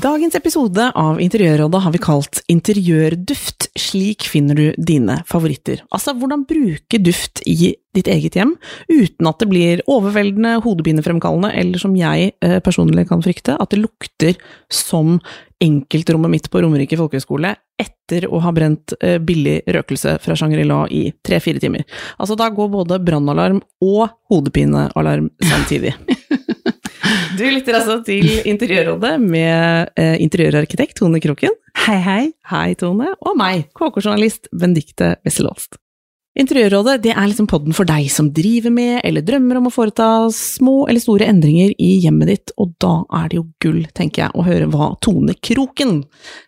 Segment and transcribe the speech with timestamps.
[0.00, 3.66] Dagens episode av Interiørrådet har vi kalt Interiørduft.
[3.76, 5.82] Slik finner du dine favoritter.
[5.92, 8.54] Altså hvordan bruke duft i ditt eget hjem,
[8.88, 13.82] uten at det blir overveldende, hodepinefremkallende, eller som jeg eh, personlig kan frykte, at det
[13.82, 14.40] lukter
[14.72, 15.18] som
[15.60, 21.10] enkeltrommet mitt på Romerike folkehøgskole etter å ha brent eh, billig røkelse fra Shangri-La i
[21.26, 21.84] tre-fire timer.
[22.16, 25.98] Altså da går både brannalarm og hodepinealarm samtidig.
[27.38, 31.54] Du lytter altså til Interiørrådet med eh, interiørarkitekt Tone Kroken.
[31.86, 32.24] Hei, hei.
[32.50, 33.14] Hei, Tone.
[33.24, 35.80] Og meg, KK-journalist Benedicte Wessel-Holst.
[36.38, 40.04] Interiørrådet det er liksom podden for deg som driver med eller drømmer om å foreta
[40.30, 44.34] små eller store endringer i hjemmet ditt, og da er det jo gull, tenker jeg,
[44.38, 46.04] å høre hva Tone Kroken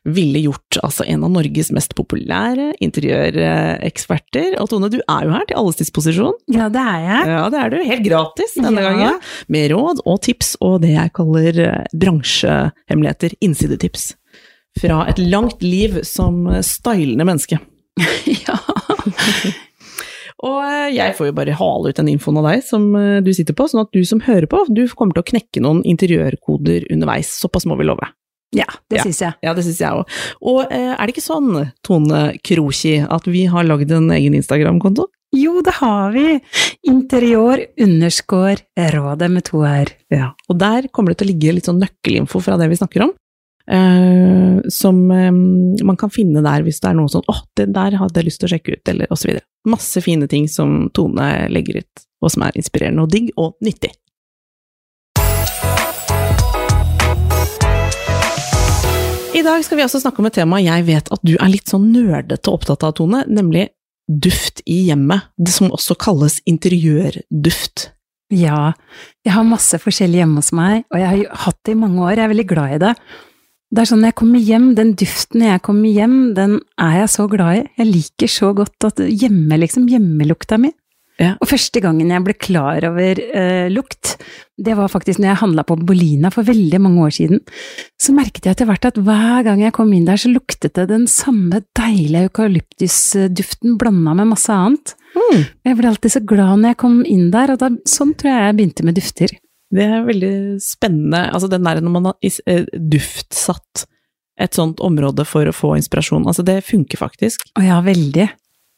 [0.06, 4.54] ville gjort, altså en av Norges mest populære interiøreksperter.
[4.62, 6.38] Og Tone, du er jo her til alles disposisjon.
[6.54, 7.26] Ja, det er jeg.
[7.34, 7.78] Ja, det er du.
[7.90, 8.90] Helt gratis denne Ja.
[8.92, 9.20] gangen.
[9.50, 14.12] Med råd og tips og det jeg kaller eh, bransjehemmeligheter, innsidetips.
[14.80, 17.58] Fra et langt liv som eh, stylende menneske.
[18.46, 18.56] Ja.
[20.42, 23.30] Og eh, jeg får jo bare hale ut den infoen av deg som eh, du
[23.36, 26.88] sitter på, sånn at du som hører på, du kommer til å knekke noen interiørkoder
[26.92, 27.30] underveis.
[27.38, 28.08] Såpass må vi love.
[28.52, 29.02] ja, det Ja.
[29.06, 29.32] syns jeg.
[29.42, 30.08] Ja, det syns jeg òg.
[30.42, 35.06] Og eh, er det ikke sånn, Tone Kroki, at vi har lagd en egen Instagram-konto?
[35.32, 36.40] Jo, det har vi.
[36.90, 38.58] Interiør underscore
[38.92, 39.88] rådet med to r.
[40.12, 40.32] Ja.
[40.50, 43.14] Og der kommer det til å ligge litt sånn nøkkelinfo fra det vi snakker om.
[43.70, 47.98] Eh, som um, man kan finne der hvis det er noe sånn 'Å, det der
[48.00, 49.38] hadde jeg lyst til å sjekke ut', eller osv.
[49.68, 53.94] Masse fine ting som Tone legger ut, og som er inspirerende og digg og nyttig.
[59.32, 61.70] I dag skal vi også snakke om et tema jeg vet at du er litt
[61.70, 63.70] sånn nerdete opptatt av, Tone, nemlig
[64.06, 67.88] duft i hjemmet, det som også kalles interiørduft.
[68.32, 68.72] Ja,
[69.26, 72.14] jeg har masse forskjellig hjemme hos meg, og jeg har hatt det i mange år.
[72.16, 72.92] Jeg er veldig glad i det.
[73.72, 77.24] Det er sånn jeg kommer hjem, den duften jeg kommer hjem, den er jeg så
[77.32, 77.66] glad i.
[77.80, 80.74] Jeg liker så godt at hjemme, liksom, hjemmelukta mi.
[81.20, 81.34] Ja.
[81.44, 84.16] Og første gangen jeg ble klar over eh, lukt,
[84.60, 87.42] det var faktisk når jeg handla på Bolina for veldig mange år siden.
[88.00, 90.88] Så merket jeg etter hvert at hver gang jeg kom inn der, så luktet det
[90.90, 94.96] den samme deilige eukalyptusduften blanda med masse annet.
[95.12, 95.44] Mm.
[95.68, 98.48] Jeg ble alltid så glad når jeg kom inn der, og da, sånn tror jeg
[98.48, 99.36] jeg begynte med dufter.
[99.72, 101.22] Det er veldig spennende.
[101.32, 102.16] Altså den der når man har
[102.46, 103.86] eh, duftsatt
[104.42, 107.46] et sånt område for å få inspirasjon, altså det funker faktisk.
[107.56, 108.26] Å ja, veldig.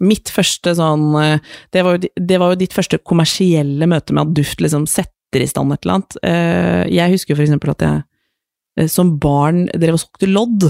[0.05, 1.39] Mitt første sånn eh,
[1.75, 5.43] det var, jo, det var jo ditt første kommersielle møte med at duft liksom setter
[5.43, 6.19] i stand et eller annet.
[6.23, 10.65] Eh, Jeg husker for eksempel at jeg som barn drev og solgte lodd,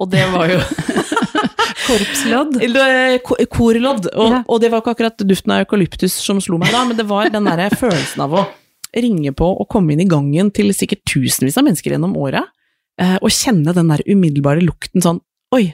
[0.00, 0.58] og det var jo
[1.86, 2.58] Korpslodd.
[3.52, 4.42] Korlodd, og, Ja.
[4.48, 7.28] og det var ikke akkurat duften av eukalyptus som slo meg da, men det var
[7.32, 8.44] den derre følelsen av å
[8.96, 12.46] ringe på og komme inn i gangen til sikkert tusenvis av mennesker gjennom året,
[13.00, 15.22] eh, og kjenne den der umiddelbare lukten sånn
[15.54, 15.68] Oi,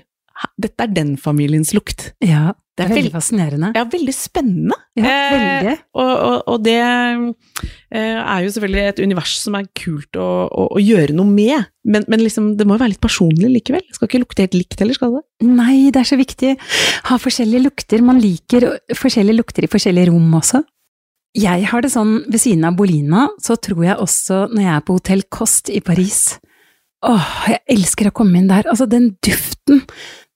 [0.61, 2.11] dette er den familiens lukt.
[2.21, 3.71] Ja, det er veldig fascinerende.
[3.77, 4.77] Ja, veldig spennende.
[4.97, 5.75] Ja, Eh, veldig.
[6.01, 10.67] Og, og, og det eh, er jo selvfølgelig et univers som er kult å, å,
[10.77, 13.85] å gjøre noe med, men, men liksom, det må jo være litt personlig likevel.
[13.87, 15.23] Det skal ikke lukte helt likt heller, skal det?
[15.49, 16.55] Nei, det er så viktig.
[17.09, 18.05] Ha forskjellige lukter.
[18.05, 20.63] Man liker forskjellige lukter i forskjellige rom også.
[21.39, 24.87] Jeg har det sånn ved siden av Bolina, så tror jeg også når jeg er
[24.89, 26.39] på Hotell Kost i Paris
[27.07, 28.67] Åh, jeg elsker å komme inn der.
[28.69, 29.79] Altså, den duften.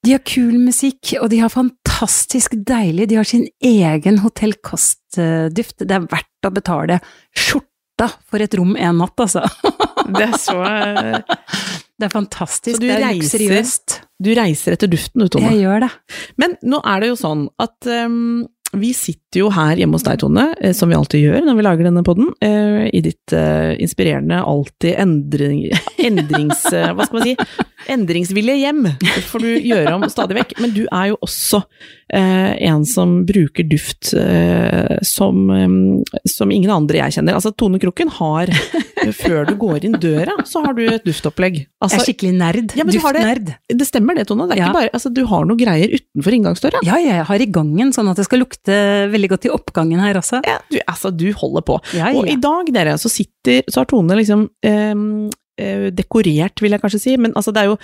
[0.01, 5.83] De har kul musikk, og de har fantastisk deilig De har sin egen Hotell Kost-duft.
[5.85, 6.97] Det er verdt å betale
[7.37, 9.45] skjorta for et rom en natt, altså.
[10.15, 12.81] Det er så Det er fantastisk.
[12.81, 13.99] Du det er reiser- luksuriøst.
[14.25, 15.53] Du reiser etter duften, du, Tone.
[15.53, 15.93] Jeg gjør det.
[16.41, 18.45] Men nå er det jo sånn at um,
[18.81, 21.65] vi sitter jo her hjemme hos deg, Tone, eh, som vi alltid gjør når vi
[21.67, 25.65] lager denne podden, eh, i ditt eh, inspirerende, alltid endring,
[26.09, 26.65] endrings...
[26.71, 27.37] Hva skal man si?
[27.93, 28.87] Endringsvillige hjem,
[29.29, 30.55] for du gjør om stadig vekk.
[30.65, 31.61] Men du er jo også
[32.15, 34.13] en som bruker duft
[35.05, 35.41] som,
[36.31, 37.37] som ingen andre jeg kjenner.
[37.37, 38.49] Altså, Tone Kroken har,
[39.19, 41.59] før du går inn døra, så har du et duftopplegg.
[41.65, 42.73] Jeg Altså, er skikkelig nerd.
[42.79, 43.45] Ja, Duftnerd.
[43.69, 44.47] det- det stemmer det, Tone.
[44.49, 44.69] Det er Ja.
[44.71, 46.81] ikke bare, altså, du har noen greier utenfor inngangsdøra.
[46.89, 50.19] Ja, jeg har i gangen, sånn at det skal lukte veldig godt i oppgangen her
[50.21, 50.41] også.
[50.47, 51.79] Ja, du, altså, du holder på.
[51.97, 52.43] Ja, Og i ja.
[52.43, 55.29] dag, dere, så sitter Så har Tone liksom ehm,
[55.61, 57.77] eh, dekorert, vil jeg kanskje si, men altså det er jo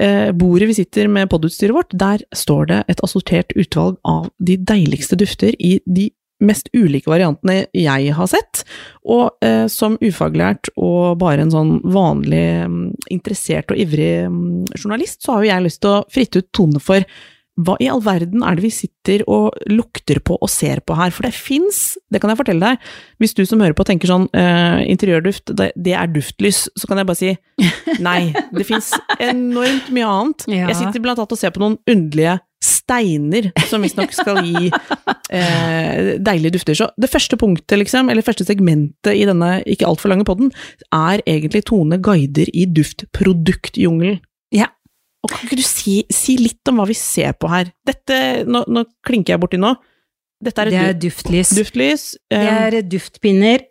[0.00, 4.58] eh, bordet vi sitter med podutstyret vårt, der står det et assortert utvalg av de
[4.68, 6.10] deiligste dufter i de
[6.44, 8.62] mest ulike variantene jeg har sett,
[9.02, 12.84] og eh, som ufaglært og bare en sånn vanlig mm,
[13.14, 16.82] interessert og ivrig mm, journalist, så har jo jeg lyst til å fritte ut Tone
[16.82, 17.02] for
[17.58, 21.12] hva i all verden er det vi sitter og lukter på og ser på her?
[21.14, 24.28] For det fins, det kan jeg fortelle deg, hvis du som hører på tenker sånn
[24.36, 27.32] eh, interiørduft, det, det er duftlys, så kan jeg bare si
[28.08, 28.20] nei,
[28.54, 30.46] det fins enormt mye annet.
[30.50, 30.68] Ja.
[30.70, 36.14] Jeg sitter blant annet og ser på noen underlige steiner som visstnok skal gi eh,
[36.18, 36.78] deilige dufter.
[36.78, 40.50] Så det første punktet, liksom, eller første segmentet i denne ikke altfor lange podden,
[40.94, 44.22] er egentlig Tone guider i duftproduktjungelen.
[44.54, 44.70] Ja.
[45.24, 47.72] Og kan ikke du si, si litt om hva vi ser på her?
[47.86, 49.74] Dette, nå, nå klinker jeg borti nå.
[50.40, 51.50] Dette er Det er du- duftlys.
[51.58, 52.04] duftlys.
[52.30, 53.64] Det eh, er duftpinner.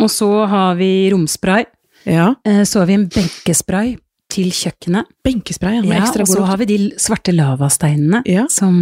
[0.00, 1.66] Og så har vi romspray.
[2.06, 2.34] ja.
[2.44, 3.96] Eh, Så har vi en benkespray
[4.28, 5.04] til kjøkkenet.
[5.24, 8.46] Benkespray, ja, Ja, og så har vi de svarte lavasteinene Ja.
[8.48, 8.74] som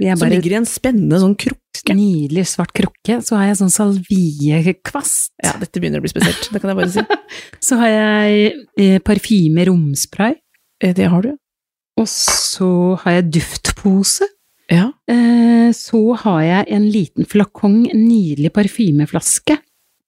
[0.00, 1.94] jeg bare Som ligger i en spennende sånn krukke.
[1.94, 3.20] Nydelig svart krukke.
[3.22, 5.30] Så har jeg sånn salviekvast.
[5.44, 7.04] Ja, dette begynner å bli spesielt, det kan jeg bare si.
[7.68, 10.34] Så har jeg eh, parfyme romspray.
[10.82, 11.36] Eh, Det har du.
[11.98, 12.68] Og så
[13.02, 14.26] har jeg duftpose.
[14.70, 14.90] Ja.
[15.08, 19.58] Eh, Så har jeg en liten flakong, en nydelig parfymeflaske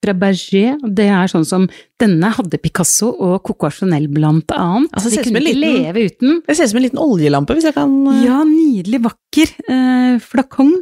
[0.00, 0.78] fra Berger.
[0.88, 1.66] Det er sånn som
[2.00, 4.88] Denne hadde Picasso og Coco Chanel blant annet.
[4.96, 6.40] Altså, De kunne ikke liten- leve uten.
[6.46, 10.18] Det ser ut som en liten oljelampe, hvis jeg kan eh, Ja, nydelig vakker eh,
[10.18, 10.72] flakong.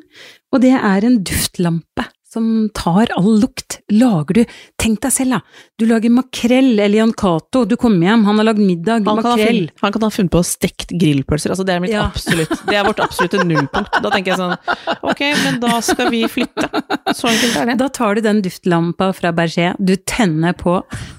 [0.53, 3.79] Og det er en duftlampe som tar all lukt.
[3.91, 4.45] Lager du
[4.79, 5.41] Tenk deg selv, da.
[5.81, 7.65] Du lager makrell eller Jan Cato.
[7.67, 9.61] Du kommer hjem, han har lagd middag, han kan, ha makrell.
[9.83, 11.51] han kan ha funnet på stekt grillpølser.
[11.55, 12.05] Altså det, er Ja.
[12.07, 13.99] absolutt, det er vårt absolutte nullpunkt.
[14.05, 14.55] Da tenker jeg sånn
[15.09, 16.69] Ok, men da skal vi flytte.
[17.17, 17.79] Så enkelt er det.
[17.81, 20.79] Da tar du den duftlampa fra Berger, du tenner på,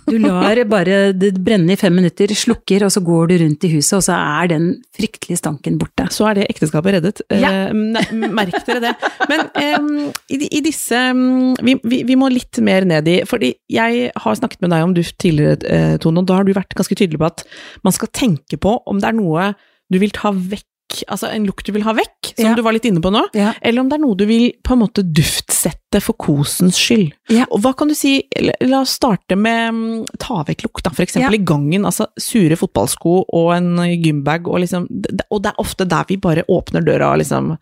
[0.09, 3.73] du lar bare det brenne i fem minutter, slukker, og så går du rundt i
[3.75, 6.07] huset, og så er den fryktelige stanken borte.
[6.13, 7.21] Så er det ekteskapet reddet.
[7.33, 7.51] Ja.
[7.69, 8.95] Eh, merk dere det.
[9.29, 13.53] Men eh, i, i disse mm, vi, vi, vi må litt mer ned i Fordi
[13.71, 16.75] jeg har snakket med deg om duft tidligere, eh, Tone, og da har du vært
[16.77, 17.45] ganske tydelig på at
[17.85, 19.53] man skal tenke på om det er noe
[19.89, 20.65] du vil ta vekk,
[21.09, 22.55] altså en lukt du vil ha vekk, som Ja.
[22.57, 23.53] du var litt inne på nå, Ja.
[23.61, 27.11] eller om det er noe du vil på en måte duftsette for kosens skyld.
[27.33, 27.45] Ja.
[27.51, 28.23] Og hva kan du si,
[28.61, 32.57] la oss starte med mm, ta vekk lukt, da, for eksempel i gangen, altså sure
[32.57, 34.85] fotballsko og en gymbag, og liksom,
[35.31, 37.55] og det er ofte der vi bare åpner døra og liksom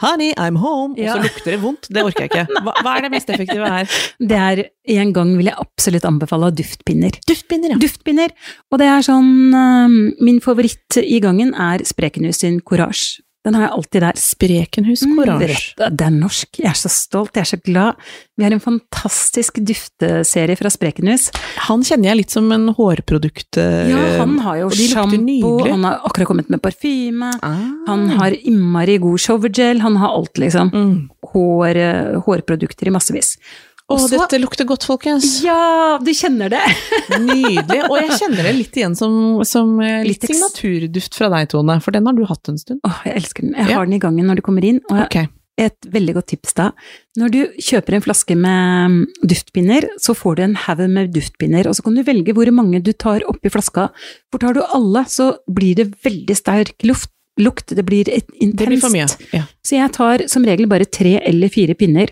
[0.00, 0.96] Honey, I'm home!
[0.96, 1.14] Ja.
[1.14, 1.88] Og så lukter det vondt.
[1.92, 2.46] Det orker jeg ikke.
[2.64, 3.96] Hva, hva er det mest effektive her?
[4.32, 4.62] Det er,
[4.96, 7.18] en gang vil jeg absolutt anbefale duftpinner.
[7.28, 7.80] Duftpinner, ja.
[7.80, 8.32] Duftpinner!
[8.72, 13.20] Og det er sånn øhm, Min favoritt i gangen er Sprekenhus sin Courage.
[13.44, 14.18] Den har jeg alltid der.
[14.20, 15.46] Sprekenhus Mm, Courage.
[15.48, 16.58] rett- Det er norsk.
[16.60, 17.94] Jeg er så stolt, jeg er så glad.
[18.36, 21.30] Vi har en fantastisk dufteserie fra Sprekenhus.
[21.68, 23.56] Han kjenner jeg litt som en hårprodukt...
[23.56, 27.56] eh, Ja, han har jo sjampo, han har akkurat kommet med parfyme, Ah.
[27.88, 30.70] han har innmari god showergel, han har alt, liksom.
[30.72, 31.10] mm.
[31.32, 33.36] Hår, eh, hårprodukter i massevis.
[33.90, 35.40] Å, så- dette lukter godt, folkens!
[35.42, 36.60] Ja, du kjenner det!
[37.18, 37.80] Nydelig.
[37.88, 41.76] Og jeg kjenner det litt igjen som, som eh, litt Litt signaturduft fra deg, Tone,
[41.82, 42.80] for den har du hatt en stund.
[42.86, 43.56] Åh, jeg elsker den.
[43.58, 43.76] Jeg Ja.
[43.80, 44.78] har den i gangen når du kommer inn.
[44.92, 45.26] Og okay.
[45.58, 46.68] et veldig godt tips da.
[47.18, 49.00] Når du kjøper en flaske med mm,
[49.34, 52.78] duftpinner, så får du en haug med duftpinner, og så kan du velge hvor mange
[52.86, 53.88] du tar oppi flaska.
[54.30, 57.10] For tar du alle, så blir det veldig sterk luft.
[57.40, 58.58] Lukt, det blir intenst.
[58.58, 59.06] Det blir for mye.
[59.32, 59.44] Ja.
[59.64, 62.10] Så jeg tar som regel bare tre eller fire pinner.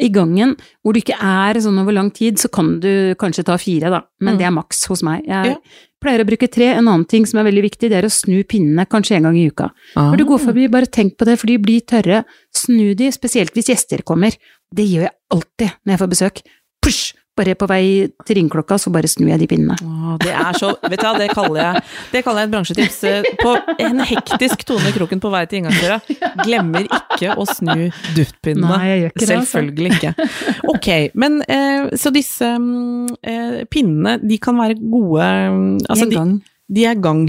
[0.00, 3.56] I gangen, hvor du ikke er sånn over lang tid, så kan du kanskje ta
[3.58, 4.00] fire, da.
[4.20, 4.38] Men Mm.
[4.38, 5.24] det er maks hos meg.
[5.26, 5.56] Jeg Ja.
[6.00, 6.66] pleier å bruke tre.
[6.76, 9.36] En annen ting som er veldig viktig, det er å snu pinnene kanskje en gang
[9.36, 9.70] i uka.
[9.96, 10.12] Ah.
[10.12, 12.24] Når du går forbi, bare tenk på det, for de blir tørre.
[12.54, 14.36] Snu de, spesielt hvis gjester kommer.
[14.72, 16.42] Det gjør jeg alltid når jeg får besøk.
[16.80, 17.14] Push!
[17.38, 17.82] Bare på vei
[18.26, 19.76] til ringeklokka, så bare snur jeg de pinnene.
[19.84, 22.98] Åh, det er så Vet du hva, det kaller jeg, det kaller jeg et bransjetips.
[23.08, 23.54] Eh, På
[23.86, 26.00] en hektisk Tone Kroken på vei til inngangsdøra.
[26.42, 28.70] Glemmer ikke å snu duftpinnene.
[28.72, 29.52] Nei, jeg gjør ikke det, altså.
[29.54, 30.28] Selvfølgelig ikke.
[30.74, 30.88] Ok,
[31.22, 36.34] men eh, så disse mm, eh, pinnene, de kan være gode altså, I er gang.
[36.38, 37.22] De, de er gang.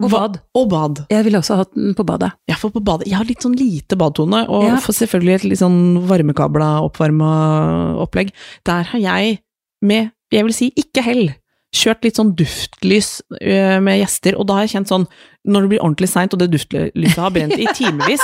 [0.00, 0.36] Eh, Og bad.
[0.54, 1.00] Og bad.
[1.10, 2.30] Jeg ville også hatt den på badet.
[2.48, 3.08] Jeg for på badet.
[3.08, 4.76] Jeg har litt sånn lite badetone, og Ja.
[4.76, 8.30] får selvfølgelig et litt sånn varmekabla, oppvarma opplegg.
[8.64, 9.40] Der har jeg,
[9.82, 11.34] med, jeg vil si, ikke hell,
[11.74, 15.06] kjørt litt sånn duftlys øh, med gjester, og da har jeg kjent sånn,
[15.46, 18.22] når det blir ordentlig seint, og det duftlyset har brent i timevis,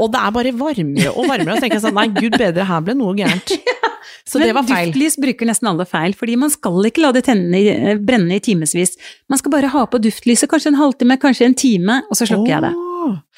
[0.00, 2.64] og det er bare varmere og varmere, og så tenker jeg sånn, nei, gud bedre,
[2.64, 3.52] her ble noe gærent.
[4.26, 4.90] Så det var feil.
[4.90, 8.42] duftlys bruker nesten alle feil, fordi man skal ikke la det tenne, eh, brenne i
[8.42, 8.96] timevis.
[9.30, 12.50] Man skal bare ha på duftlyset kanskje en halvtime, kanskje en time, og så slukker
[12.56, 12.72] jeg det.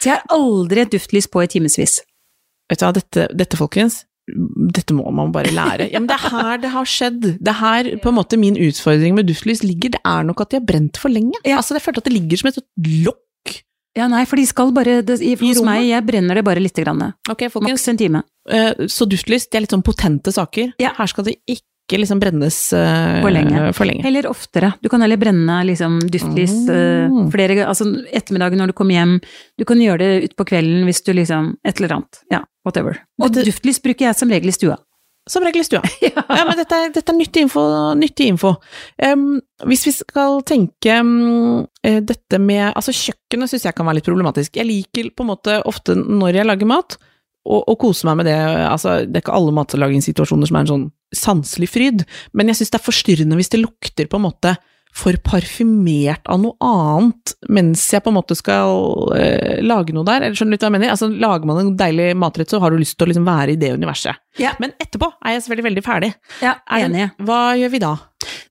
[0.01, 2.01] Så jeg har aldri et duftlys på i timevis.
[2.71, 5.91] Vet du hva, dette, dette folkens, dette må man bare lære.
[5.93, 7.21] Ja, men det er her det har skjedd.
[7.37, 9.95] Det er her på en måte min utfordring med duftlys ligger.
[9.97, 11.37] Det er nok at de har brent for lenge.
[11.45, 12.61] Altså, jeg følte at det ligger som et
[13.05, 13.23] lokk.
[13.99, 15.73] Ja, nei, for de skal bare det, i, Hos rommet?
[15.73, 17.03] meg, jeg brenner det bare lite grann.
[17.31, 17.75] Okay, folkens.
[17.75, 18.23] Maks en time.
[18.51, 20.77] Uh, Så duftlys, det er litt sånn potente saker.
[20.83, 20.93] Ja.
[20.99, 23.63] Her skal det ikke liksom brennes uh, For lenge.
[23.77, 24.05] For lenge.
[24.07, 24.75] Heller oftere.
[24.85, 26.75] Du kan heller brenne liksom duftlys mm.
[27.17, 29.17] uh, flere Altså ettermiddagen når du kommer hjem.
[29.59, 32.21] Du kan gjøre det utpå kvelden hvis du liksom Et eller annet.
[32.31, 33.01] Ja, whatever.
[33.19, 34.77] Og Dette- duftlys bruker jeg som regel i stua.
[35.29, 35.83] Som regel i stua.
[36.29, 37.63] Ja, men dette dette er nyttig info.
[37.99, 38.55] Nyttig info.
[39.03, 41.65] Um, hvis vi skal tenke eh,
[42.05, 44.57] dette med Altså, kjøkkenet syns jeg kan være litt problematisk.
[44.61, 46.99] Jeg liker på en måte ofte når jeg lager mat,
[47.49, 48.39] å å kose meg med det.
[48.69, 52.03] Altså, det er ikke alle matlagingssituasjoner som er en sånn sanselig fryd,
[52.37, 54.57] men jeg syns det er forstyrrende hvis det lukter på en måte
[54.99, 60.25] for parfymert av noe annet mens jeg på en måte skal eh, lage noe der.
[60.25, 60.93] Eller skjønner du litt hva jeg mener?
[60.95, 63.59] Altså, lager man en deilig matrett, så har du lyst til å liksom være i
[63.61, 64.19] det universet.
[64.41, 64.55] Ja.
[64.63, 66.13] Men etterpå er jeg selvfølgelig veldig ferdig.
[66.43, 67.93] Ja, Er det- Hva gjør vi da?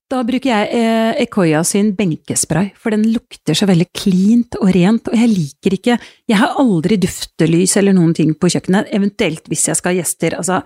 [0.07, 5.09] Da bruker jeg eh, Ecoya sin benkespray, for den lukter så veldig cleant og rent,
[5.11, 5.97] og jeg liker ikke
[6.31, 10.37] Jeg har aldri duftelys eller noen ting på kjøkkenet, eventuelt hvis jeg skal ha gjester,
[10.39, 10.61] altså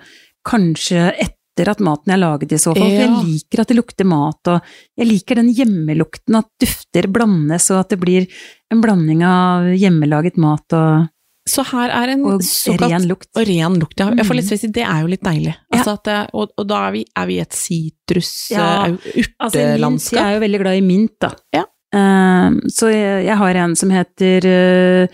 [0.45, 3.07] kanskje etter at maten er laget i så fall, for Ja.
[3.07, 4.61] jeg liker at det lukter mat, og
[4.97, 8.27] jeg liker den hjemmelukten, at dufter blandes, og at det blir
[8.71, 11.09] en blanding av hjemmelaget mat og,
[11.49, 13.27] Så her er en og såkalt ren lukt.
[13.35, 13.97] og ren lukt.
[13.99, 14.09] Ja.
[14.11, 14.27] Litt Mhm.
[14.73, 15.55] det er jo litt deilig.
[15.73, 18.85] Altså at og, og da er vi, er vi et sitrus, Ja.
[18.85, 21.31] eh, Altså, mint, jeg er jo veldig glad i mint, da.
[21.53, 21.63] Ja.
[21.93, 25.07] Uh, så jeg, jeg har en som heter uh,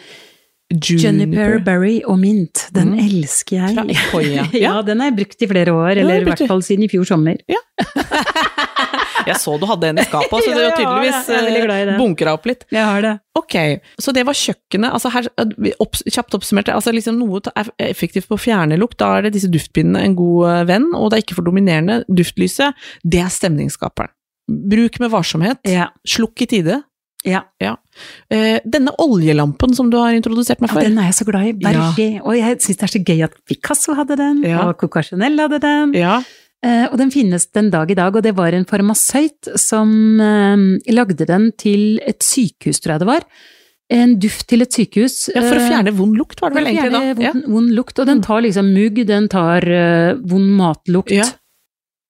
[0.70, 2.68] Juniper, Berry og Mint.
[2.74, 3.00] Den Mm.
[3.00, 3.74] elsker jeg.
[3.74, 4.44] Fra Ekoia.
[4.66, 7.06] ja, den har jeg brukt i flere år, eller i hvert fall siden i fjor
[7.08, 7.38] sommer.
[9.28, 11.98] Jeg så du hadde en i skapet så du har tydeligvis det.
[12.00, 12.66] bunkra opp litt.
[12.74, 13.14] Jeg har det.
[13.38, 13.56] Ok,
[14.02, 14.90] så det var kjøkkenet.
[14.98, 15.28] Altså her,
[15.84, 19.36] opp, kjapt oppsummert, altså liksom noe er effektivt på å fjerne lukt, da er det
[19.38, 22.02] disse duftpinnene en god eh, venn, og det er ikke for dominerende.
[22.10, 22.74] Duftlyset,
[23.06, 24.14] det er stemningsskaperen.
[24.48, 25.60] Bruk med varsomhet.
[25.68, 25.90] Ja.
[26.08, 26.82] Slukk i tide.
[27.60, 27.76] ja.
[28.32, 31.54] Eh, denne oljelampen som du har introdusert meg ja den er jeg så glad i.
[31.60, 32.20] Berger.
[32.24, 34.68] Og jeg syns det er så gøy at Picasso hadde den, Ja.
[34.70, 35.94] og Coca Chanel hadde den.
[35.98, 36.22] Ja.
[36.66, 39.92] Eh, og den finnes den dag i dag, og det var en farmasøyt som
[40.24, 40.64] eh,
[40.96, 43.28] lagde den til et sykehus, tror jeg det var.
[43.94, 45.30] En duft til et sykehus.
[45.32, 47.04] ja, for å eh, fjerne vond lukt, var det vel egentlig da?
[47.14, 47.34] Vond, Ja.
[47.54, 49.68] vond, lukt, og den tar liksom mugg, den tar
[50.24, 51.14] vond matlukt.
[51.14, 51.30] Ja.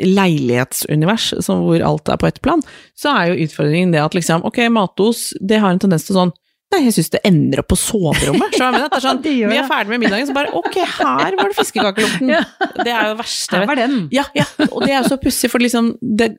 [0.04, 2.64] leilighetsunivers, som hvor alt er på ett plan,
[3.00, 6.36] så er jo utfordringen det at liksom, ok, matos, det har en tendens til sånn
[6.70, 8.52] Nei, jeg syns det ender opp på soverommet.
[8.54, 11.50] Så jeg mener, er sånn, vi er ferdig med middagen, så bare ok, her var
[11.50, 12.30] det fiskekakelukten.
[12.86, 13.58] Det er jo det verste.
[13.58, 13.96] Her var den.
[14.16, 16.30] Ja, ja, og det er jo så pussig, for liksom det,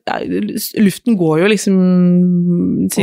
[0.81, 1.75] Luften går jo liksom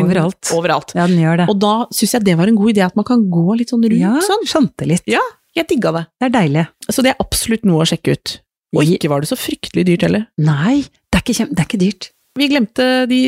[0.00, 0.50] Overalt.
[0.56, 0.94] overalt.
[0.98, 1.46] Ja, den gjør det.
[1.52, 3.84] Og da syns jeg det var en god idé, at man kan gå litt sånn
[3.84, 4.44] rundt ja, sånn.
[4.48, 5.04] skjønte litt.
[5.10, 5.22] Ja,
[5.56, 6.04] jeg digga det.
[6.18, 6.66] Det er deilig.
[6.88, 8.38] Så det er absolutt noe å sjekke ut.
[8.76, 10.26] Og ikke var det så fryktelig dyrt heller.
[10.44, 12.10] Nei, det er ikke, det er ikke dyrt.
[12.38, 13.20] Vi glemte de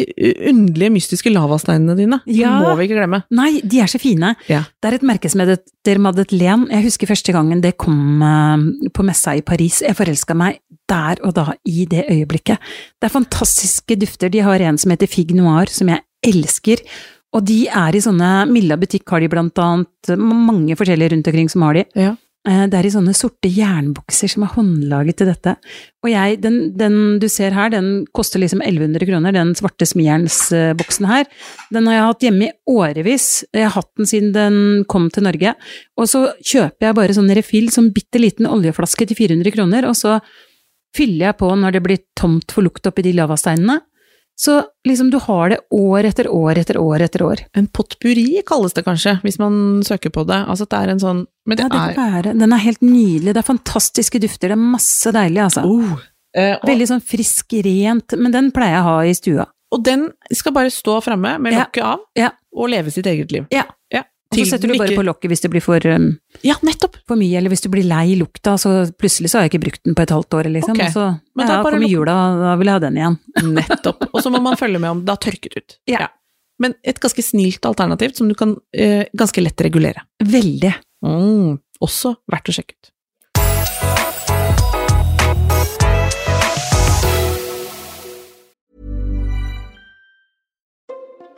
[0.51, 2.21] underlige, mystiske lavasteinene dine.
[2.27, 3.23] De Det må vi ikke glemme.
[3.37, 4.35] Nei, de er så fine.
[4.51, 4.65] Ja.
[4.81, 6.69] Det er et merke som heter Madeleine.
[6.71, 9.81] Jeg husker første gangen det kom eh, på messa i Paris.
[9.87, 12.59] Jeg forelska meg der og da, i det øyeblikket.
[12.99, 14.33] Det er fantastiske dufter.
[14.33, 16.83] De har en som heter Fig Noir, som jeg elsker.
[17.37, 21.51] Og de er i sånne Milla butikk har de blant annet, mange forskjellige rundt omkring
[21.53, 21.87] som har de.
[21.99, 22.17] Ja.
[22.49, 25.57] Eh, Det er i sånne sorte jernbukser som er håndlaget til dette.
[26.01, 31.09] Og jeg, den, den du ser her, den koster liksom 1100 kroner, den svarte smijernsboksen
[31.11, 31.29] her.
[31.75, 33.27] Den har jeg hatt hjemme i årevis.
[33.53, 35.53] Jeg har hatt den siden den kom til Norge.
[36.01, 39.99] Og så kjøper jeg bare sånn refill, sånn bitte liten oljeflaske til 400 kroner, og
[40.01, 40.17] så
[40.97, 43.83] fyller jeg på når det blir tomt for lukt oppi de lavasteinene.
[44.41, 44.55] Så
[44.89, 47.43] liksom du har det år etter år etter år etter år.
[47.59, 50.39] En potpurri kalles det kanskje, hvis man søker på det.
[50.49, 52.33] Altså det er en sånn Men det Ja, det kan være.
[52.41, 53.35] Den er helt nydelig.
[53.35, 54.49] Det er fantastiske dufter.
[54.49, 55.65] Det er masse deilig, altså.
[55.69, 55.99] oh.
[56.37, 58.17] eh, og, Veldig sånn frisk, rent.
[58.17, 59.47] Men den pleier jeg å ha i stua.
[59.71, 61.67] og den skal bare stå framme med Ja.
[61.85, 62.31] av, Ja.
[62.57, 63.47] og leve sitt eget liv.
[63.53, 63.65] Ja.
[63.93, 64.03] Ja.
[64.31, 66.13] Og så setter du bare på lokket hvis det blir for, um,
[66.47, 67.01] Ja, nettopp!
[67.09, 69.83] for mye, eller hvis du blir lei lukta, så plutselig så har jeg ikke brukt
[69.89, 70.77] den på et halvt år, liksom.
[70.79, 70.87] Okay.
[70.87, 73.19] Og så Men ja, bare lukk- jula, da vil jeg ha den igjen.
[73.59, 74.07] Nettopp.
[74.13, 75.77] Og så må man følge med om det har tørket ut.
[75.91, 76.07] Ja.
[76.63, 80.07] Men et ganske snilt alternativ som du kan uh, ganske lett regulere.
[80.23, 80.75] Veldig.
[81.03, 81.59] Mm.
[81.83, 82.91] Også verdt å sjekke ut.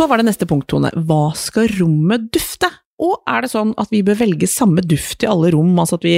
[0.00, 0.88] Så var det neste punkt, Tone.
[0.96, 2.70] Hva skal rommet dufte?
[3.04, 5.74] Og er det sånn at vi bør velge samme duft i alle rom?
[5.76, 6.14] Altså at vi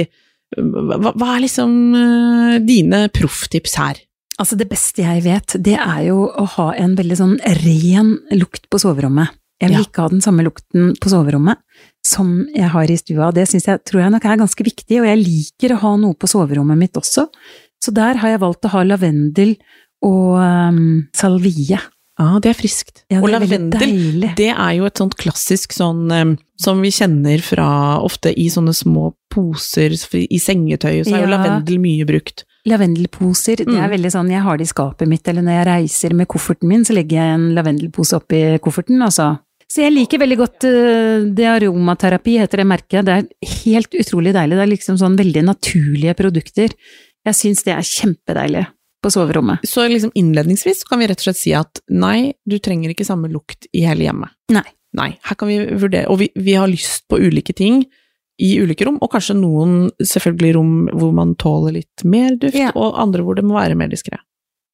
[0.55, 3.99] Hva, hva er liksom uh, dine profftips her?
[4.39, 8.69] Altså, det beste jeg vet, det er jo å ha en veldig sånn ren lukt
[8.71, 9.33] på soverommet.
[9.61, 9.83] Jeg vil Ja.
[9.85, 11.59] ikke ha den samme lukten på soverommet
[12.05, 13.31] som jeg har i stua.
[13.35, 16.17] Det synes jeg, tror jeg nok er ganske viktig, og jeg liker å ha noe
[16.19, 17.27] på soverommet mitt også.
[17.83, 19.55] Så der har jeg valgt å ha lavendel
[20.03, 21.79] og um, salvie.
[22.19, 23.03] Ja, det er friskt.
[23.09, 26.91] Ja, og det veldig lavendel, det er jo et sånt klassisk sånn um, som vi
[26.93, 27.65] kjenner fra
[28.05, 32.43] ofte i sånne små poser i sengetøyet, så er jo lavendel mye brukt.
[32.69, 33.95] Lavendelposer, det er Mm.
[33.95, 36.85] veldig sånn, jeg har det i skapet mitt, eller når jeg reiser med kofferten min,
[36.85, 39.39] så legger jeg en lavendelpose oppi kofferten, altså.
[39.67, 43.05] Så jeg liker veldig godt eh, det aromaterapi, heter det merket.
[43.05, 43.25] Det er
[43.65, 44.53] helt utrolig deilig.
[44.59, 46.69] Det er liksom sånn veldig naturlige produkter.
[47.25, 48.67] Jeg syns det er kjempedeilig
[49.03, 49.65] på soverommet.
[49.67, 53.29] Så liksom innledningsvis kan vi rett og slett si at nei, du trenger ikke samme
[53.31, 54.31] lukt i hele hjemmet.
[54.55, 54.65] Nei.
[54.93, 57.79] Nei, her kan vi vurdere, og vi, vi har lyst på ulike ting
[58.41, 62.69] i ulike rom, og kanskje noen selvfølgelig rom hvor man tåler litt mer duft, Ja.
[62.77, 64.19] og andre hvor det må være mer diskré.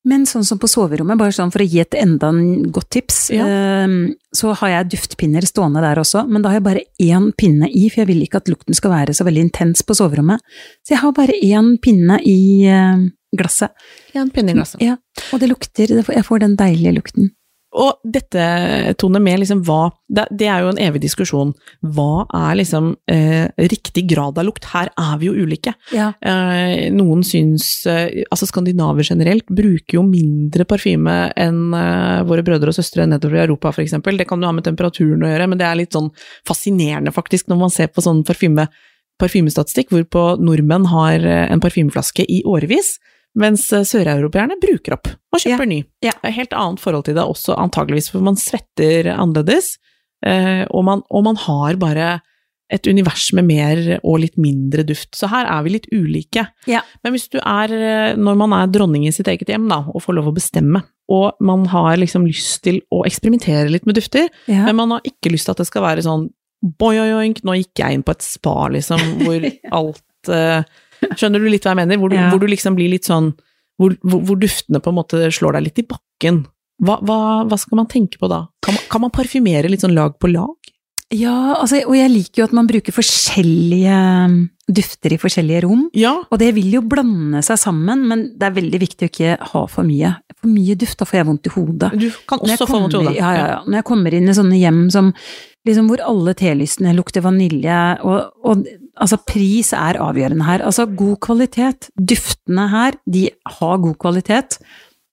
[0.08, 3.18] Men sånn som på soverommet, bare sånn for å gi et enda en godt tips,
[3.36, 3.46] Ja.
[3.48, 3.88] eh,
[4.36, 7.88] så har jeg duftpinner stående der også, men da har jeg bare én pinne i,
[7.90, 10.40] for jeg vil ikke at lukten skal være så veldig intens på soverommet.
[10.84, 13.76] Så jeg har bare én pinne i eh, glasset.
[14.14, 14.22] I
[14.54, 14.82] glasset.
[14.82, 14.98] Ja,
[15.34, 17.34] og det lukter, jeg får den deilige lukten.
[17.78, 18.44] Og dette,
[18.98, 21.52] Tone, med liksom hva det, er jo en evig diskusjon.
[21.86, 24.66] Hva er liksom eh, riktig grad av lukt?
[24.72, 25.76] Her er vi jo ulike.
[25.94, 26.10] Ja.
[26.18, 32.74] Eh, noen syns eh, Altså skandinaver generelt bruker jo mindre parfyme enn eh, våre brødre
[32.74, 34.18] og søstre nedover i Europa, eksempel.
[34.18, 36.10] Det kan jo ha med temperaturen å gjøre, men det er litt sånn
[36.50, 38.66] fascinerende, faktisk, når man ser på sånn parfyme,
[39.22, 42.96] parfymestatistikk, hvorpå nordmenn har eh, en parfymeflaske i årevis,
[43.38, 45.84] mens eh, søreuropeerne bruker opp og kjøper ny.
[46.04, 46.12] Ja.
[46.18, 49.76] Det er et helt annet forhold til det også, antageligvis, for man svetter annerledes,
[50.26, 52.10] eh, og man, og man har bare
[52.72, 55.16] et univers med mer og litt mindre duft.
[55.18, 56.44] Så her er vi litt ulike.
[56.70, 56.84] Ja.
[57.04, 60.04] Men hvis du er, eh, når man er dronning i sitt eget hjem, da, og
[60.06, 64.30] får lov å bestemme, og man har liksom lyst til å eksperimentere litt med dufter,
[64.48, 64.66] Ja.
[64.68, 66.28] men man har ikke lyst til at det skal være sånn
[66.62, 70.64] boing, nå gikk jeg inn på et spa, liksom, hvor alt eh,
[71.18, 72.00] Skjønner du litt hva jeg mener?
[72.02, 72.30] Hvor du, Ja.
[72.32, 73.32] hvor du liksom blir litt sånn
[73.80, 76.42] hvor, hvor, hvor duftene på en måte slår deg litt i bakken.
[76.84, 78.42] Hva, hva, hva skal man tenke på da?
[78.64, 80.56] Kan man, kan man parfymere litt sånn lag på lag?
[81.16, 83.96] Ja, altså, og jeg liker jo at man bruker forskjellige
[84.30, 84.36] um,
[84.70, 85.88] dufter i forskjellige rom.
[85.98, 89.38] Ja, Og det vil jo blande seg sammen, men det er veldig viktig å ikke
[89.54, 90.12] ha for mye.
[90.38, 91.90] For mye duft, da får jeg vondt i hodet.
[91.98, 93.16] du kan også få vondt i hodet.
[93.18, 93.60] Ja, ja, ja.
[93.66, 95.10] Når jeg kommer inn i sånne hjem som
[95.68, 100.64] liksom hvor alle telysene lukter vanilje, og, og Altså, pris er avgjørende her.
[100.68, 101.90] Altså, god kvalitet.
[101.96, 104.60] Duftene her, de har god kvalitet.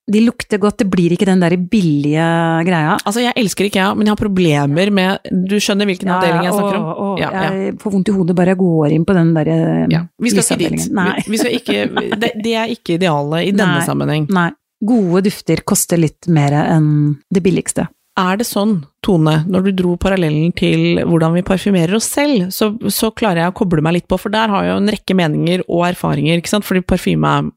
[0.06, 2.26] De lukter godt, det blir ikke den der billige
[2.68, 2.92] greia.
[3.06, 6.76] Altså, jeg elsker Ikea, men jeg har problemer med Du skjønner hvilken avdeling jeg snakker
[6.78, 6.84] om?
[6.84, 7.48] å, å, Ja, ja.
[7.56, 10.30] Jeg får vondt i hodet bare jeg går inn på den der eh, Ja, vi
[10.30, 10.86] skal ikke dit.
[10.94, 11.08] Nei.
[11.24, 13.88] Vi, vi skal ikke, det, det er ikke idealet i denne Nei.
[13.88, 14.28] sammenheng.
[14.30, 14.48] Nei.
[14.86, 16.88] Gode dufter koster litt mer enn
[17.32, 17.88] det billigste.
[18.16, 22.70] Er det sånn, Tone, når du dro parallellen til hvordan vi parfymerer oss selv, så,
[22.88, 25.16] så klarer jeg å koble meg litt på, for der har jeg jo en rekke
[25.18, 27.50] meninger og erfaringer, ikke sant, fordi parfyme er,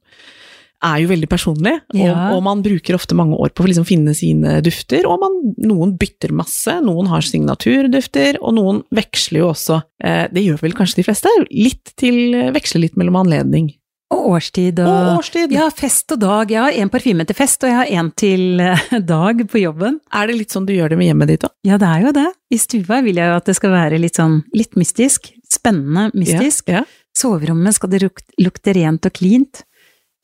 [0.92, 2.12] er jo veldig personlig, Ja.
[2.12, 5.40] og, og man bruker ofte mange år på å liksom finne sine dufter, og man,
[5.64, 10.76] noen bytter masse, noen har signaturdufter, og noen veksler jo også, eh, det gjør vel
[10.78, 13.72] kanskje de fleste, litt til, veksler litt mellom anledning.
[14.10, 15.52] Og årstid og Og årstid!
[15.54, 16.50] Ja, fest og dag.
[16.50, 20.00] Jeg har en parfyme til fest, og jeg har en til eh, dag på jobben.
[20.18, 21.52] Er det litt sånn du gjør det med hjemmet ditt da?
[21.68, 22.28] Ja, det er jo det.
[22.50, 25.30] I stua vil jeg jo at det skal være litt sånn litt mystisk.
[25.50, 26.72] Spennende mystisk.
[26.74, 26.86] Ja, ja.
[27.20, 29.62] Soverommet skal det luk- lukte rent og cleant.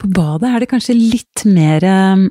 [0.02, 2.26] På badet er det kanskje litt mer eh,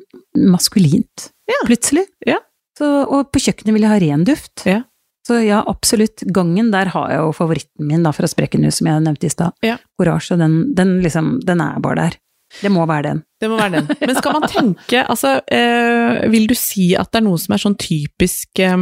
[0.50, 1.60] maskulint, Ja.
[1.68, 2.06] plutselig.
[2.26, 2.40] Ja.
[2.78, 4.64] Så, og på kjøkkenet vil jeg ha ren duft.
[4.66, 4.80] Ja.
[5.24, 6.20] Så ja, absolutt.
[6.36, 9.56] Gangen, der har jeg jo favoritten min da, fra Sprekkenhus, som jeg nevnte i stad.
[9.64, 9.78] Ja.
[9.96, 12.20] Courage, og den, den liksom, den er bare der.
[12.62, 13.22] Det må være den.
[13.40, 13.88] Det må være den.
[13.98, 17.62] Men skal man tenke, altså eh, Vil du si at det er noe som er
[17.64, 18.76] sånn typisk eh,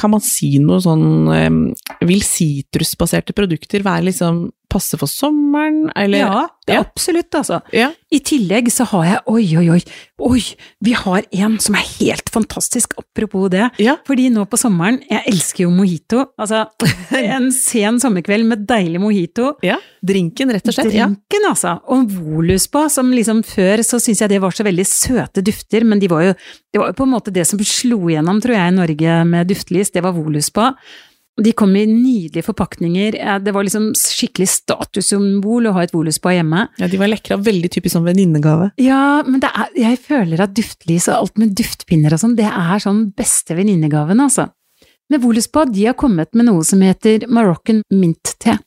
[0.00, 1.50] Kan man si noe sånn eh,
[2.08, 6.24] Vil sitrusbaserte produkter være liksom passe for sommeren, eller?
[6.24, 6.82] ja, det ja.
[6.84, 7.60] absolutt, altså.
[7.74, 7.90] Ja.
[8.12, 9.80] I tillegg så har jeg Oi, oi, oi!
[10.22, 10.42] Oi!
[10.84, 13.68] Vi har en som er helt fantastisk, apropos det.
[13.82, 13.96] Ja.
[14.06, 16.26] Fordi nå på sommeren Jeg elsker jo mojito.
[16.40, 16.64] Altså,
[17.18, 19.54] en sen sommerkveld med deilig mojito.
[19.66, 19.78] ja.
[20.02, 20.90] Drinken, rett og slett.
[20.90, 21.76] Drinken, altså.
[21.94, 25.86] Og volus på, som liksom før så syns jeg det var så veldig søte dufter,
[25.86, 26.34] men de var jo,
[26.74, 29.50] det var jo på en måte det som slo igjennom, tror jeg, i Norge med
[29.50, 30.66] duftlys, det var volus på.
[31.38, 33.16] Og De kom i nydelige forpakninger.
[33.40, 36.66] Det var liksom skikkelig statussymbol å ha et volus på hjemme.
[36.78, 38.70] ja, de var lekre og veldig typisk sånn venninnegave.
[38.76, 42.82] Ja, men er, jeg føler at duftlys og alt med duftpinner og sånn, det er
[42.84, 44.50] sånn beste venninnegaven, altså.
[45.10, 48.58] Med Voluspå, de har kommet med noe som heter Moroccan mint-te.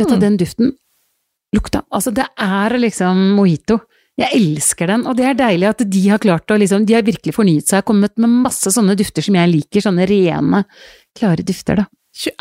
[0.00, 0.74] Vet du, den duften
[1.56, 3.80] lukta Altså, det er liksom mojito.
[4.20, 7.06] Jeg elsker den, og det er deilig at de har klart å liksom De har
[7.06, 10.64] virkelig fornyet seg, kommet med masse sånne dufter som jeg liker, sånne rene,
[11.16, 11.86] klare dufter, da.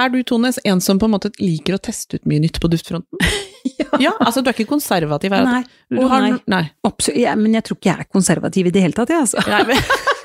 [0.01, 2.69] Er du, Tone, en som på en måte liker å teste ut mye nytt på
[2.71, 3.21] duftfronten?
[4.03, 4.15] ja.
[4.17, 5.45] altså du er ikke konservativ her?
[5.45, 5.61] Nei.
[5.93, 6.39] Du har, nei.
[6.49, 6.63] nei.
[6.87, 9.43] Absolutt, ja, men jeg tror ikke jeg er konservativ i det hele tatt, jeg, altså.
[9.49, 9.83] Nei, men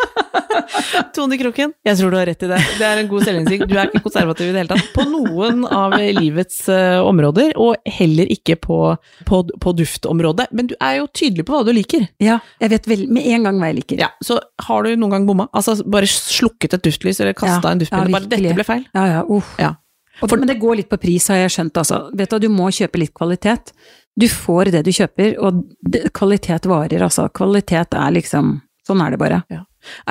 [1.14, 2.58] Tone Kroken, jeg tror du har rett i det.
[2.78, 3.66] Det er en god selvinnsikt.
[3.70, 4.88] Du er ikke konservativ i det hele tatt.
[4.94, 8.78] På noen av livets uh, områder, og heller ikke på,
[9.28, 10.48] på, på duftområdet.
[10.54, 12.06] Men du er jo tydelig på hva du liker.
[12.22, 14.02] Ja, jeg vet vel med en gang hva jeg liker.
[14.06, 15.48] Ja, Så har du noen gang bomma?
[15.54, 18.10] Altså bare slukket et duftlys, eller kasta Ja, en duftpille?
[18.10, 18.86] ja, bare 'dette ble feil'?
[18.94, 19.54] Ja, ja, uff.
[19.60, 19.74] Ja.
[20.20, 22.04] For, men det går litt på pris, har jeg skjønt, altså.
[22.14, 23.72] Vet du, du må kjøpe litt kvalitet.
[24.14, 25.64] Du får det du kjøper, og
[26.14, 27.26] kvalitet varer, altså.
[27.34, 29.38] Kvalitet er liksom Sånn er det bare.
[29.48, 29.62] Er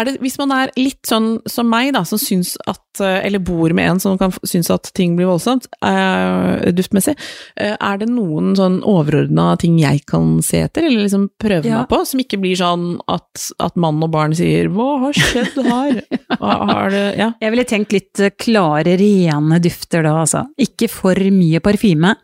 [0.05, 3.73] det, hvis man er litt sånn som meg, da, som syns at eh, Eller bor
[3.73, 7.15] med en som kan synes at ting blir voldsomt, uh, duftmessig,
[7.53, 11.81] Uh, er det noen sånn overordna ting jeg kan se etter, eller liksom prøve Ja.
[11.81, 15.57] meg på, som ikke blir sånn at, at mann og barn sier 'hva har skjedd
[15.63, 16.01] her'?
[16.39, 17.33] Hva Har det, ja.
[17.41, 20.45] Jeg ville tenkt litt klare, rene dufter da, altså.
[20.57, 22.15] Ikke for mye parfyme.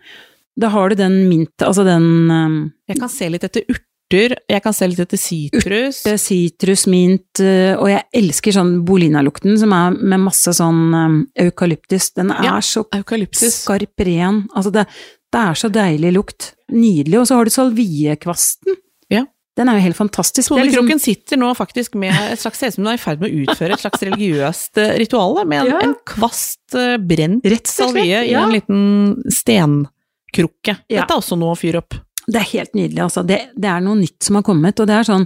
[0.59, 2.57] Da har du den mint, altså den um,
[2.89, 3.63] Jeg kan se litt etter
[4.09, 6.01] urter, jeg kan se litt etter sitrus.
[6.19, 12.11] sitrus, mint, eh, og jeg elsker sånn Bolina-lukten som er med masse sånn um, eukalyptus.
[12.15, 14.47] Den er Ja, så skarp, ren.
[14.55, 14.87] Altså det,
[15.31, 16.53] det er så deilig lukt.
[16.71, 17.19] Nydelig.
[17.19, 18.75] Og så har du salviekvasten.
[19.09, 19.25] Ja.
[19.57, 20.49] Den er jo helt fantastisk.
[20.49, 23.01] Tone liksom- Kroken sitter nå faktisk med et slags, ser ut som hun er i
[23.01, 25.79] ferd med å utføre et slags religiøst eh, ritual, med en, Ja.
[25.83, 30.77] en kvast eh, brent salvie i en liten stenkrukke.
[30.89, 31.93] Dette er også noe å fyre opp.
[32.29, 33.23] Det er helt nydelig, altså.
[33.25, 35.25] Det, det er noe nytt som har kommet, og det er sånn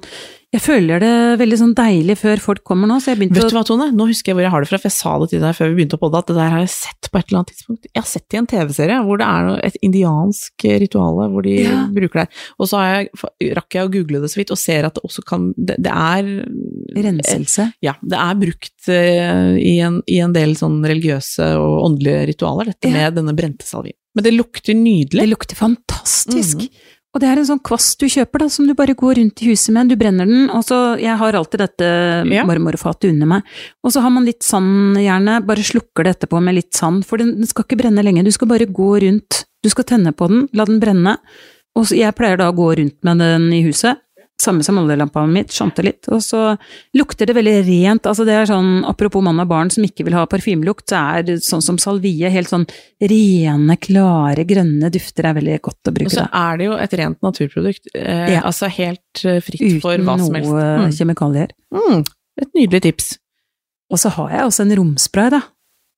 [0.54, 1.10] Jeg føler det
[1.42, 3.88] veldig sånn deilig før folk kommer nå, så jeg begynte Vet du hva, Tone?
[3.98, 5.72] Nå husker jeg hvor jeg har det fra, for jeg sa det til deg før
[5.72, 7.88] vi begynte å podde, at det der har jeg sett på et eller annet tidspunkt.
[7.90, 11.56] Jeg har sett det i en TV-serie hvor det er et indiansk rituale hvor de
[11.64, 11.80] Ja.
[11.98, 12.28] bruker det.
[12.28, 12.46] her.
[12.62, 13.10] Og så har jeg,
[13.58, 15.92] rakk jeg å google det så vidt, og ser at det også kan Det, det
[15.92, 16.30] er
[17.04, 17.68] Renselse.
[17.82, 22.70] Ja, det er brukt eh, i, en, i en del sånn religiøse og åndelige ritualer,
[22.74, 22.94] dette Ja.
[23.10, 23.98] med denne brente salvien.
[24.16, 25.22] Men det lukter nydelig.
[25.24, 26.58] Det lukter fantastisk.
[26.58, 26.70] Mhm.
[27.14, 29.52] Og det er en sånn kvast du kjøper, da, som du bare går rundt i
[29.52, 29.90] huset med.
[29.92, 32.44] Du brenner den, og så Jeg har alltid dette Ja.
[32.44, 33.44] marmorfatet under meg.
[33.84, 35.46] Og så har man litt sand, gjerne.
[35.46, 38.24] Bare slukker det etterpå med litt sand, for den, skal ikke brenne lenge.
[38.26, 39.46] Du skal bare gå rundt.
[39.62, 41.18] Du skal tenne på den, la den brenne.
[41.76, 43.98] Og så, jeg pleier da å gå rundt med den i huset.
[44.42, 46.08] Samme som oljelampa mitt, skjønte litt.
[46.12, 46.58] Og så
[46.98, 48.08] lukter det veldig rent.
[48.10, 51.24] Altså det er sånn, apropos mann og barn som ikke vil ha parfymelukt, så er
[51.28, 52.66] det sånn som salvie, helt sånn
[53.00, 56.10] rene, klare, grønne dufter er veldig godt å bruke.
[56.12, 57.88] Og så er det jo et rent naturprodukt.
[57.96, 58.42] Eh, Ja.
[58.42, 60.50] Altså helt fritt fritt for hva som helst.
[60.50, 60.92] Uten noe Mm.
[60.98, 61.50] kjemikalier.
[61.74, 62.06] Mm.
[62.42, 63.18] Et nydelig tips.
[63.92, 65.42] Og så har jeg også en romspray, da.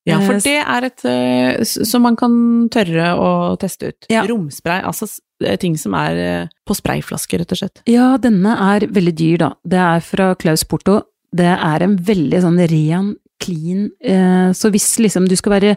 [0.06, 4.06] Ja, for Eh, det er et eh, som man kan tørre å teste ut.
[4.10, 4.22] Ja.
[4.28, 5.25] Romspray, altså eh,
[5.60, 7.84] ting som er eh, på sprayflasker, rett og slett.
[7.90, 9.52] Ja, denne er veldig dyr, da.
[9.64, 11.02] Det er fra Klaus Porto.
[11.36, 15.74] Det er en veldig sånn ren, clean eh, Så hvis liksom du skal være,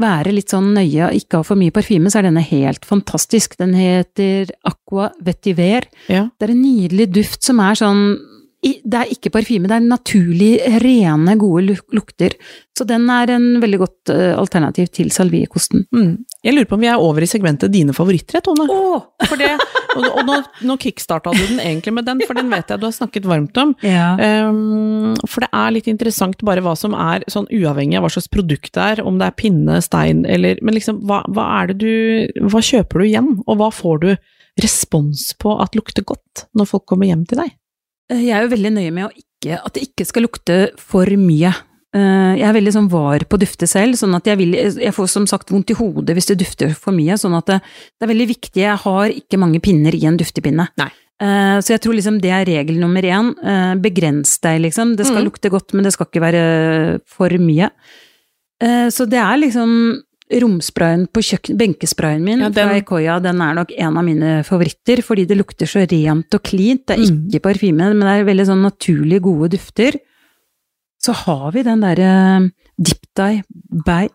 [0.00, 3.58] være litt sånn nøye og ikke ha for mye parfyme, så er denne helt fantastisk.
[3.58, 5.88] Den heter Aqua Vetiver.
[6.06, 6.28] Ja.
[6.38, 8.06] Det er en nydelig duft som er sånn
[8.64, 12.32] det er ikke parfyme, det er naturlig, rene, gode luk- lukter.
[12.74, 15.84] Så den er en veldig godt eh, alternativ til salviekosten.
[15.94, 16.14] Mm.
[16.42, 18.66] Jeg lurer på om vi er over i segmentet dine favoritter, Tone.
[18.72, 19.04] Oh!
[19.28, 19.52] For det,
[19.98, 22.88] og og nå, nå kickstarta du den egentlig med den, for den vet jeg du
[22.88, 23.74] har snakket varmt om.
[23.84, 24.14] Ja.
[24.48, 28.30] Um, for det er litt interessant bare hva som er, sånn uavhengig av hva slags
[28.32, 31.76] produkt det er, om det er pinne, stein eller Men liksom, hva, hva er det
[31.84, 34.08] du Hva kjøper du igjen, og hva får du
[34.62, 37.54] respons på at lukter godt når folk kommer hjem til deg?
[38.12, 41.52] Eh, Jeg er jo veldig nøye med ikke, at det ikke skal lukte for mye.
[41.94, 44.92] Eh, Jeg er veldig sånn var på å dufte selv, sånn at jeg vil Jeg
[44.92, 47.60] får som sagt vondt i hodet hvis det dufter for mye, sånn at det,
[47.98, 48.62] det er veldig viktig.
[48.62, 50.68] Jeg har ikke mange pinner i en duftepinne.
[50.76, 50.90] Nei.
[51.20, 53.34] Eh, Så jeg tror liksom det er regel nummer én.
[53.80, 54.96] Begrens deg, liksom.
[54.96, 55.28] Det skal mm.
[55.30, 57.70] lukte godt, men det skal ikke være for mye.
[58.64, 63.54] Så det er liksom romsprayen på kjøkken, benkesprayen min Ja, den- fra Ikoya, den er
[63.54, 66.86] nok en av mine favoritter, fordi det lukter så rent og cleant.
[66.86, 67.28] Det er Mm.
[67.30, 69.92] ikke parfyme, men det er veldig sånn naturlig gode dufter.
[71.02, 73.42] Så har vi den derre Dip Dye
[73.84, 74.08] Bay.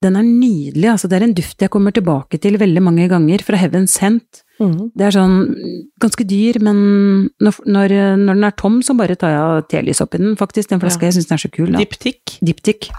[0.00, 1.08] Den er nydelig, altså.
[1.08, 4.42] Det er en duft jeg kommer tilbake til veldig mange ganger, fra Heaven Sent.
[4.60, 5.56] Det er sånn
[6.00, 10.18] ganske dyr, men når, når, når den er tom, så bare tar jeg telys oppi
[10.18, 10.68] den, faktisk.
[10.68, 11.10] Den flaska, Ja.
[11.10, 11.72] jeg syns den er så kul.
[11.72, 11.78] Da.
[11.78, 12.38] Diptyk.
[12.44, 12.90] Diptyk.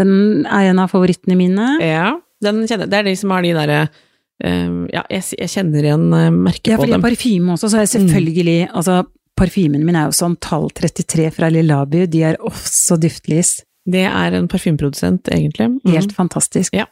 [0.00, 1.68] Den er en av favorittene mine.
[1.84, 5.86] Ja, den kjenner, det er de som har de derre uh, Ja, jeg, jeg kjenner
[5.86, 7.04] igjen uh, merket Ja, på fordi dem.
[7.04, 8.98] parfyme også, så er jeg selvfølgelig Altså,
[9.38, 13.56] parfymen min er jo sånn tall 33 fra Lillabu, de er også duftlys.
[13.84, 15.68] Det er en parfymeprodusent, egentlig.
[15.76, 15.92] Mm.
[15.92, 16.74] Helt fantastisk.
[16.76, 16.86] Ja.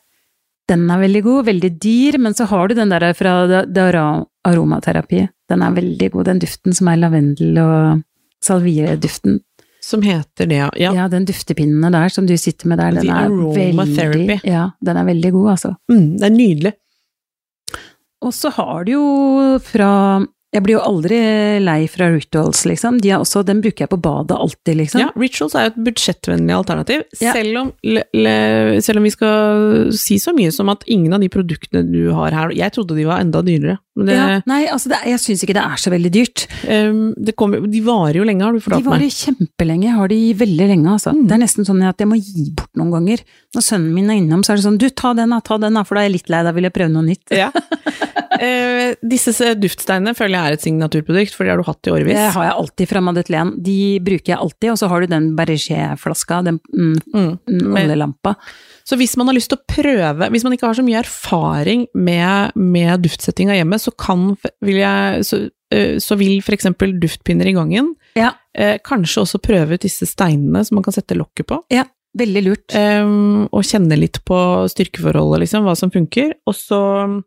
[0.71, 3.87] Den er veldig god, veldig dyr, men så har du den der fra Det det
[4.47, 5.27] aromaterapi.
[5.51, 8.03] Den er veldig god, den duften som er lavendel og
[8.43, 9.41] salvieduften.
[9.83, 10.93] Som heter det, ja.
[10.95, 11.09] Ja.
[11.11, 15.09] den duftepinnene der som du sitter med der, den The er veldig Ja, den er
[15.09, 15.73] veldig god, altså.
[15.91, 16.73] Mm, det er nydelig.
[18.23, 19.07] Og så har du jo
[19.67, 19.91] fra
[20.53, 21.19] Jeg blir jo aldri
[21.65, 22.99] lei fra Rituals, liksom.
[23.01, 25.01] De også, den bruker jeg på badet alltid, liksom.
[25.01, 27.33] Ja, Rituals er jo et budsjettvennlig alternativ, Ja.
[27.33, 28.35] selv, om, le, le,
[28.85, 32.31] selv om vi skal si så mye som at ingen av de produktene du har
[32.37, 33.79] her Jeg trodde de var enda dyrere.
[33.97, 36.47] Men det, Ja, nei, altså det, jeg syns ikke det er så veldig dyrt.
[36.69, 39.11] Um, det kommer- de varer jo lenge, har du De varer meg.
[39.11, 41.13] kjempelenge, jeg har de veldig lenge, altså.
[41.17, 41.27] Mm.
[41.29, 43.21] Det er nesten sånn at jeg må gi bort noen ganger.
[43.57, 45.73] Når sønnen min er innom, så er det sånn du, ta den da, ta den
[45.75, 47.25] da, for da er jeg litt lei, da vil jeg prøve noe nytt.
[47.33, 47.51] Ja.
[48.43, 52.19] Eh, disse duftsteinene føler jeg er et signaturprodukt, for det har du hatt i årevis.
[52.19, 53.55] Det har jeg alltid fra Madeleine.
[53.63, 57.39] De bruker jeg alltid, og så har du den Berger-flaska, den mm, Mm.
[57.47, 58.35] mm, oljelampa.
[58.85, 61.87] Så hvis man har lyst til å prøve, hvis man ikke har så mye erfaring
[61.95, 67.47] med, med duftsetting av hjemmet, så kan, vil jeg, så, eh, så vil eksempel duftpinner
[67.47, 71.47] i gangen Ja, eh, kanskje også prøve ut disse steinene som man kan sette lokket
[71.47, 71.63] på.
[71.71, 71.85] ja,
[72.19, 72.75] veldig lurt.
[72.77, 73.07] Eh,
[73.49, 74.37] og kjenne litt på
[74.69, 76.35] styrkeforholdet, liksom, hva som funker.
[76.47, 77.23] Og så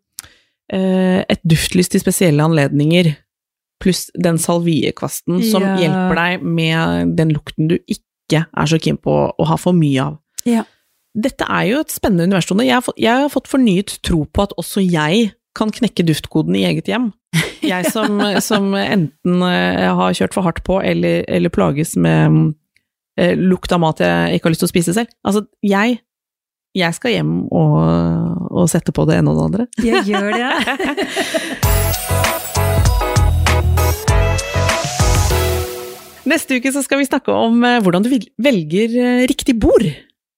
[0.73, 3.11] et duftlys til spesielle anledninger,
[3.83, 5.75] pluss den salviekvasten som Ja.
[5.77, 10.01] hjelper deg med den lukten du ikke er så keen på å ha for mye
[10.01, 10.17] av.
[10.45, 10.63] Ja.
[11.15, 12.65] Dette er jo et spennende univers, Tone.
[12.65, 16.89] Jeg, jeg har fått fornyet tro på at også jeg kan knekke duftkoden i eget
[16.91, 17.13] hjem.
[17.65, 22.53] Jeg som, som enten eh, har kjørt for hardt på, eller, eller plages med
[23.17, 25.09] eh, lukt av mat jeg ikke har lyst til å spise selv.
[25.25, 25.99] Altså, jeg,
[26.75, 27.75] jeg skal hjem og,
[28.51, 29.67] og sette på det ene og det andre.
[29.87, 30.51] Jeg gjør det.
[36.25, 38.09] Neste uke så skal vi snakke om eh, hvordan du
[38.41, 39.85] velger eh, riktig bord.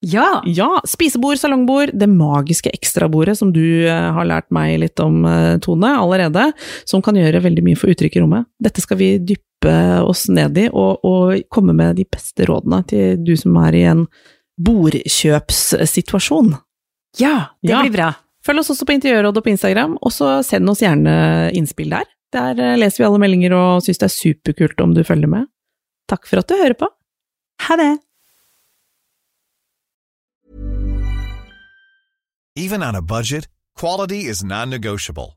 [0.04, 0.44] Ja.
[0.46, 5.24] Ja, spisebord, salongbord, det magiske ekstrabordet som du eh, har lært meg litt om,
[5.64, 6.52] Tone, allerede,
[6.86, 8.50] som kan gjøre veldig mye for uttrykk i rommet.
[8.62, 9.74] Dette skal vi dyppe
[10.04, 13.88] oss ned i, og, og komme med de beste rådene til du som er i
[13.90, 14.06] en
[14.60, 16.54] bordkjøpssituasjon.
[17.20, 17.82] Ja, det Ja.
[17.82, 18.14] blir bra.
[18.46, 22.06] Følg oss også på Interiørrådet på Instagram, og så send oss gjerne innspill der.
[22.32, 25.46] Der eh, leser vi alle meldinger og syns det er superkult om du følger med.
[26.08, 26.88] Takk for at du hører på.
[27.68, 28.00] Ha det.
[32.58, 35.37] Even on a budget, quality is non-negotiable.